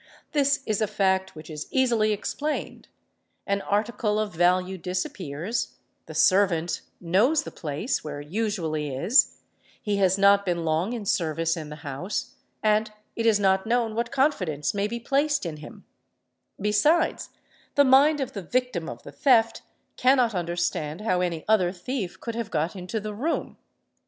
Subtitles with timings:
[0.31, 2.87] This is a fact which is easily explained;
[3.45, 5.75] an article of value disappears,
[6.07, 9.41] the servant knows the place where it' usually is,
[9.79, 12.33] he has not been long in service in the house,
[12.63, 15.85] and it is not | known what confidence may be placed in him;
[16.59, 17.29] besides,
[17.75, 19.61] the mind of the victim of the theft
[19.97, 23.55] cannot understand how any other thief could have got into the room.